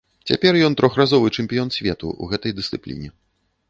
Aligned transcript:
Цяпер 0.29 0.57
ён 0.69 0.77
трохразовы 0.79 1.27
чэмпіён 1.37 1.69
свету 1.79 2.07
ў 2.21 2.23
гэтай 2.35 2.51
дысцыпліне. 2.63 3.09